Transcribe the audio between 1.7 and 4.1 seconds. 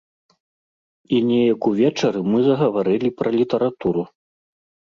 увечары мы загаварылі пра літаратуру.